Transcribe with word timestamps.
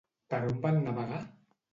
Per 0.33 0.37
on 0.45 0.55
van 0.63 0.79
navegar? 0.87 1.19